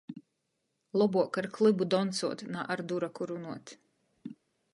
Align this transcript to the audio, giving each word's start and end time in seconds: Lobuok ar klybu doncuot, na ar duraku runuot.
Lobuok 0.99 1.33
ar 1.41 1.47
klybu 1.57 1.83
doncuot, 1.91 2.39
na 2.53 2.61
ar 2.71 2.79
duraku 2.89 3.21
runuot. 3.29 3.67